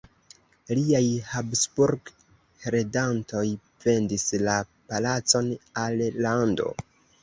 [0.79, 1.01] Liaj
[1.33, 3.45] Habsburg-heredantoj
[3.87, 5.57] vendis la palacon
[5.89, 6.73] al lando.